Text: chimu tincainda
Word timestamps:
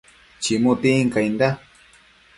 chimu 0.43 0.71
tincainda 0.81 1.47